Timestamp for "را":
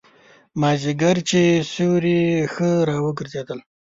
2.87-2.97